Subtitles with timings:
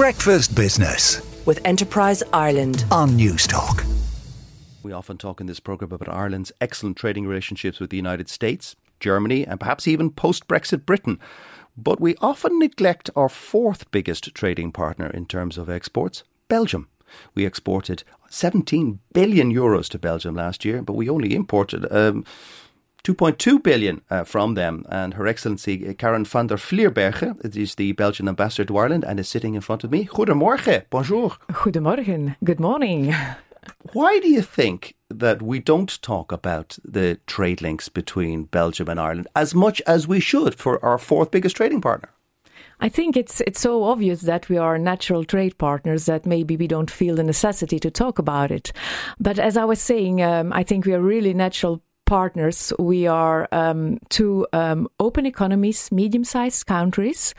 [0.00, 3.84] Breakfast Business with Enterprise Ireland on Newstalk.
[4.82, 8.76] We often talk in this programme about Ireland's excellent trading relationships with the United States,
[8.98, 11.18] Germany, and perhaps even post Brexit Britain.
[11.76, 16.88] But we often neglect our fourth biggest trading partner in terms of exports, Belgium.
[17.34, 22.24] We exported 17 billion euros to Belgium last year, but we only imported um,
[23.04, 24.84] 2.2 billion uh, from them.
[24.88, 29.18] And Her Excellency uh, Karen van der Vlierberge is the Belgian ambassador to Ireland and
[29.18, 30.04] is sitting in front of me.
[30.04, 31.36] Goedemorgen, bonjour.
[31.52, 33.14] Goedemorgen, good morning.
[33.92, 39.00] Why do you think that we don't talk about the trade links between Belgium and
[39.00, 42.10] Ireland as much as we should for our fourth biggest trading partner?
[42.82, 46.66] I think it's it's so obvious that we are natural trade partners that maybe we
[46.66, 48.72] don't feel the necessity to talk about it.
[49.18, 52.72] But as I was saying, um, I think we are really natural partners.
[52.76, 57.34] We are um, two um, open economies, medium sized countries,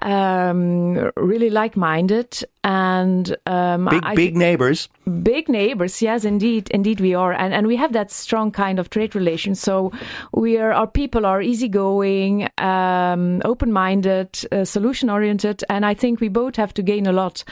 [0.00, 2.44] um, really like minded.
[2.62, 4.88] And um, big, I, big neighbors.
[5.22, 8.90] Big neighbors, yes, indeed, indeed we are, and and we have that strong kind of
[8.90, 9.54] trade relation.
[9.54, 9.92] So
[10.32, 16.56] we are, our people are easygoing, um, open-minded, uh, solution-oriented, and I think we both
[16.56, 17.44] have to gain a lot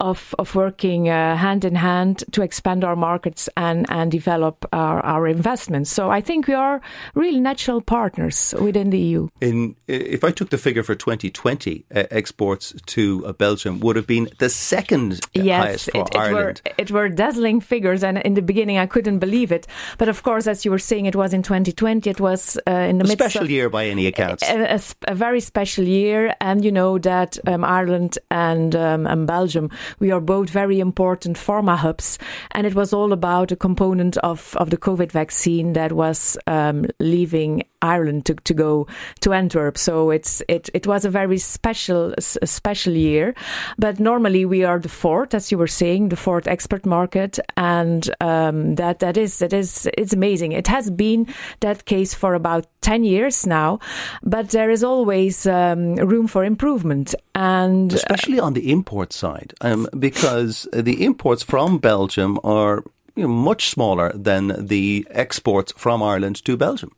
[0.00, 5.00] of of working uh, hand in hand to expand our markets and and develop our
[5.00, 5.90] our investments.
[5.98, 6.80] So I think we are
[7.16, 9.28] real natural partners within the EU.
[9.40, 14.06] In if I took the figure for 2020, uh, exports to uh, Belgium would have
[14.06, 16.62] been the second yes, highest for it, it Ireland.
[16.64, 19.66] Were, it were dazzling figures, and in the beginning I couldn't believe it.
[19.98, 22.08] But of course, as you were saying, it was in 2020.
[22.08, 24.48] It was uh, in the a special of, year by any accounts.
[24.48, 29.26] A, a, a, very special year, and you know that um, Ireland and, um, and
[29.26, 29.68] Belgium,
[29.98, 32.20] we are both very important pharma hubs,
[32.52, 36.86] and it was all about a component of, of the COVID vaccine that was um,
[37.00, 38.86] leaving Ireland to, to go
[39.20, 39.78] to Antwerp.
[39.78, 43.34] So it's it, it was a very special special year.
[43.78, 48.08] But normally we are the fourth, as you were saying, the fourth expert market, and
[48.20, 50.52] um, that that is that is it's amazing.
[50.52, 51.26] It has been
[51.60, 53.78] that case for about ten years now,
[54.22, 59.88] but there is always um, room for improvement, and especially on the import side, um,
[59.98, 62.82] because the imports from Belgium are
[63.18, 66.92] you know, much smaller than the exports from Ireland to Belgium.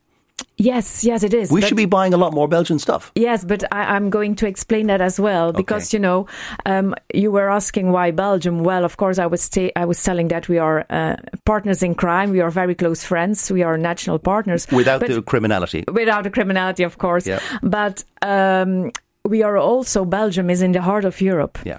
[0.57, 1.51] Yes, yes, it is.
[1.51, 3.11] We should be buying a lot more Belgian stuff.
[3.15, 5.97] Yes, but I, am going to explain that as well because okay.
[5.97, 6.27] you know
[6.65, 8.63] um, you were asking why Belgium.
[8.63, 11.15] Well, of course, I was I was telling that we are uh,
[11.45, 12.29] partners in crime.
[12.29, 13.51] We are very close friends.
[13.51, 15.83] We are national partners without the criminality.
[15.91, 17.25] Without the criminality, of course.
[17.25, 17.41] Yep.
[17.63, 18.91] But um,
[19.25, 21.57] we are also Belgium is in the heart of Europe.
[21.65, 21.77] Yeah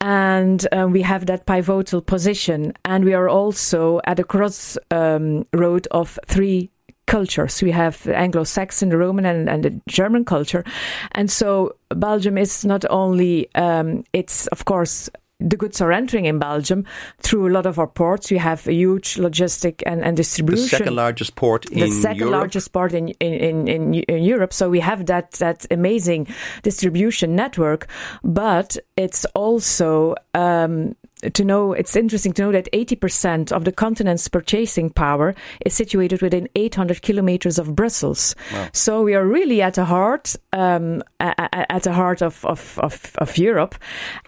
[0.00, 2.72] and um, we have that pivotal position.
[2.84, 5.46] And we are also at a crossroad um,
[5.90, 6.70] of three
[7.06, 7.62] cultures.
[7.62, 10.64] We have Anglo-Saxon, the Roman, and, and, the German culture,
[11.12, 15.10] and so Belgium is not only um, it's of course
[15.40, 16.84] the goods are entering in Belgium
[17.18, 18.30] through a lot of our ports.
[18.30, 20.64] We have a huge logistic and, and distribution.
[20.64, 22.32] The second largest port in The second Europe.
[22.32, 24.52] largest port in, in, in, in, Europe.
[24.52, 26.28] So we have that, that amazing
[26.62, 27.88] distribution network,
[28.22, 34.28] but it's also um, to know it's interesting to know that 80% of the continent's
[34.28, 38.34] purchasing power is situated within 800 kilometers of Brussels.
[38.52, 38.68] Wow.
[38.72, 43.38] So we are really at the heart um, at the heart of, of, of, of
[43.38, 43.74] Europe,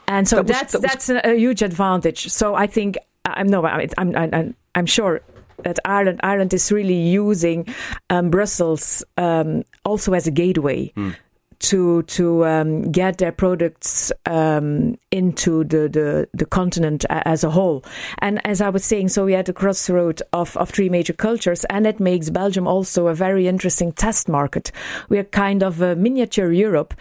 [0.08, 2.28] and so that was, that's that that's a huge advantage.
[2.28, 5.20] So I think I'm no I'm I'm, I'm sure
[5.64, 7.66] that Ireland Ireland is really using
[8.10, 10.92] um, Brussels um, also as a gateway.
[10.96, 11.14] Mm
[11.62, 17.84] to to um, get their products um, into the, the, the continent as a whole.
[18.18, 21.64] And as I was saying, so we had a crossroad of, of three major cultures,
[21.66, 24.72] and it makes Belgium also a very interesting test market.
[25.08, 26.94] We are kind of a miniature Europe,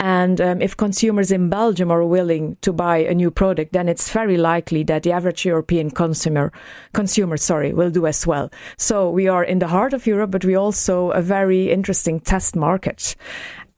[0.00, 4.10] and um, if consumers in Belgium are willing to buy a new product, then it's
[4.10, 6.52] very likely that the average European consumer
[6.92, 8.50] consumer sorry will do as well.
[8.78, 12.56] So we are in the heart of Europe, but we also a very interesting test
[12.56, 13.16] market.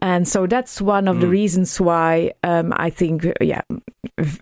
[0.01, 1.21] And so that's one of mm.
[1.23, 3.63] the reasons why um, I think, yeah,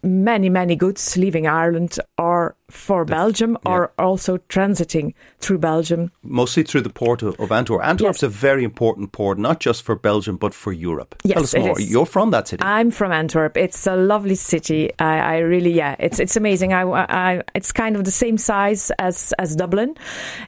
[0.03, 3.73] many, many goods leaving Ireland are for Belgium yeah.
[3.73, 6.11] are also transiting through Belgium.
[6.23, 7.85] Mostly through the port of, of Antwerp.
[7.85, 8.25] Antwerp's yes.
[8.25, 11.15] a very important port, not just for Belgium, but for Europe.
[11.23, 11.81] Yes, Tell us more.
[11.81, 11.91] Is.
[11.91, 12.63] You're from that city.
[12.65, 13.57] I'm from Antwerp.
[13.57, 14.91] It's a lovely city.
[14.99, 16.73] I, I really, yeah, it's it's amazing.
[16.73, 19.95] I, I, it's kind of the same size as, as Dublin.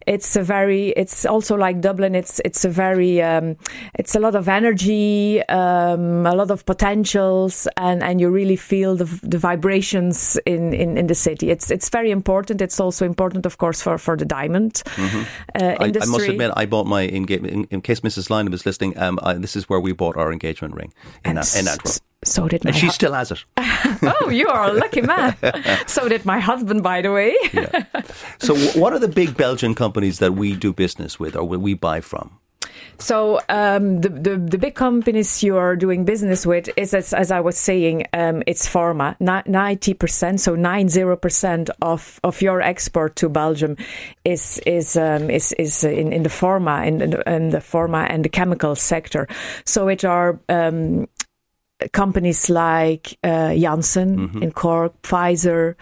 [0.07, 2.15] It's a very, it's also like Dublin.
[2.15, 3.57] It's it's a very, um,
[3.95, 8.97] it's a lot of energy, um, a lot of potentials, and, and you really feel
[8.97, 11.51] the, the vibrations in, in, in the city.
[11.51, 12.61] It's it's very important.
[12.61, 15.23] It's also important, of course, for, for the diamond mm-hmm.
[15.55, 17.53] uh, I, I, must admit, I bought my engagement.
[17.53, 18.29] In, in, case Mrs.
[18.29, 20.93] Lynam is listening, um, I, this is where we bought our engagement ring
[21.25, 22.03] in, uh, in Antwerp.
[22.25, 23.45] So did my and she still has it.
[23.57, 25.37] oh, you are a lucky man.
[25.87, 27.37] so did my husband, by the way.
[27.53, 27.85] yeah.
[28.39, 32.01] So, what are the big Belgian companies that we do business with or we buy
[32.01, 32.39] from?
[32.99, 37.31] So um, the, the, the big companies you are doing business with is as, as
[37.31, 39.17] I was saying, um, it's pharma.
[39.47, 43.77] Ninety percent, so nine zero percent of of your export to Belgium
[44.25, 48.29] is is um, is is in, in the pharma in, in the pharma and the
[48.29, 49.29] chemical sector.
[49.65, 51.09] So it are um,
[51.93, 54.43] companies like uh, Janssen mm-hmm.
[54.43, 55.77] in Cork, Pfizer,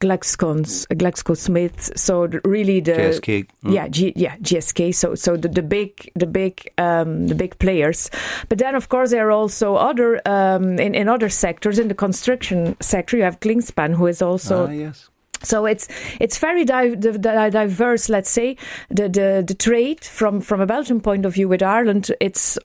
[0.00, 1.98] GlaxoSmith.
[1.98, 3.72] So really the GSK, mm.
[3.72, 4.94] yeah, G, yeah, GSK.
[4.94, 8.10] So so the, the big the big um, the big players.
[8.48, 11.94] But then of course there are also other um, in in other sectors in the
[11.94, 13.16] construction sector.
[13.16, 15.08] You have Kingspan, who is also ah, yes.
[15.42, 15.88] So it's
[16.20, 18.08] it's very di- diverse.
[18.08, 18.56] Let's say
[18.90, 22.10] the, the the trade from from a Belgian point of view with Ireland.
[22.20, 22.58] It's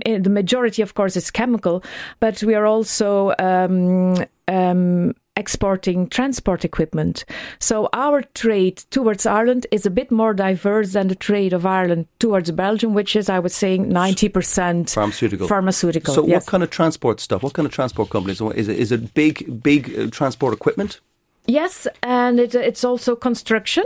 [0.00, 1.82] the majority, of course, is chemical,
[2.20, 4.16] but we are also um,
[4.48, 7.24] um, exporting transport equipment.
[7.58, 12.06] So our trade towards Ireland is a bit more diverse than the trade of Ireland
[12.18, 15.48] towards Belgium, which is, I was saying, 90% pharmaceutical.
[15.48, 16.14] Pharmaceutical.
[16.14, 16.42] So, yes.
[16.42, 17.42] what kind of transport stuff?
[17.42, 18.40] What kind of transport companies?
[18.40, 21.00] Is it, is it big, big uh, transport equipment?
[21.46, 23.84] Yes, and it, it's also construction.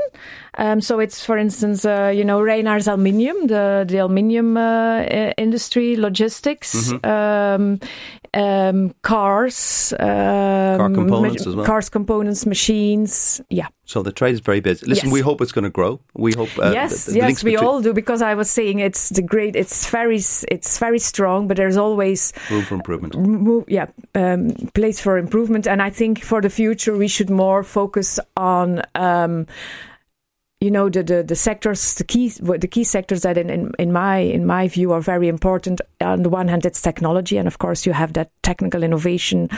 [0.59, 5.03] Um, so it's, for instance, uh, you know, Reynaers Aluminium, the the aluminium uh,
[5.37, 7.07] industry, logistics, mm-hmm.
[7.07, 7.81] um,
[8.35, 11.67] um, cars, car um, components ma- as well.
[11.67, 13.41] Cars, components, machines.
[13.51, 13.69] Yeah.
[13.85, 14.85] So the trade is very busy.
[14.87, 15.13] Listen, yes.
[15.15, 15.99] we hope it's going to grow.
[16.15, 16.51] We hope.
[16.59, 19.57] Uh, yes, the, the yes, we all do because I was saying it's the great.
[19.57, 23.65] It's very, it's very strong, but there's always room for improvement.
[23.69, 28.21] yeah, um, place for improvement, and I think for the future we should more focus
[28.37, 29.47] on um,
[30.61, 33.93] you know the, the, the sectors the key the key sectors that in, in, in
[33.93, 37.59] my in my view are very important on the one hand it's technology and of
[37.59, 39.49] course you have that technical innovation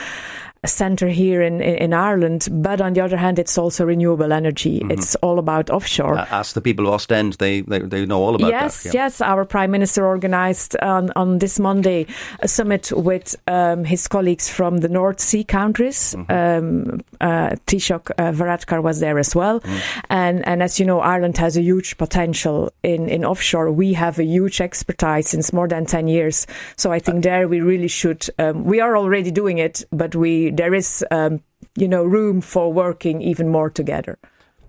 [0.65, 4.79] center here in, in Ireland, but on the other hand, it's also renewable energy.
[4.79, 4.91] Mm-hmm.
[4.91, 6.19] It's all about offshore.
[6.19, 8.93] Uh, ask the people of Ostend; they, they they know all about yes, that.
[8.93, 9.21] Yes, yes.
[9.21, 12.05] Our prime minister organised on on this Monday
[12.41, 16.15] a summit with um, his colleagues from the North Sea countries.
[16.15, 16.91] Mm-hmm.
[16.91, 19.99] Um, uh, Taoiseach uh, Varadkar was there as well, mm-hmm.
[20.11, 23.71] and and as you know, Ireland has a huge potential in in offshore.
[23.71, 26.30] We have a huge expertise since more than ten years.
[26.75, 28.27] So I think there we really should.
[28.37, 31.41] Um, we are already doing it, but we there is, um,
[31.77, 34.17] you know, room for working even more together.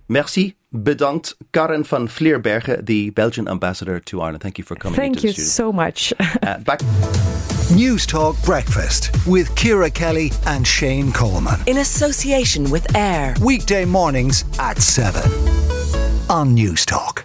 [0.09, 0.55] Merci.
[0.73, 1.37] Bedankt.
[1.53, 4.41] Karen van Vlierberge, the Belgian ambassador to Ireland.
[4.41, 4.97] Thank you for coming.
[4.97, 5.45] Thank you studio.
[5.45, 6.13] so much.
[6.43, 6.81] uh, back.
[7.73, 11.61] Newstalk Breakfast with Ciara Kelly and Shane Coleman.
[11.67, 13.35] In association with AIR.
[13.41, 15.23] Weekday mornings at 7
[16.29, 17.25] on Newstalk.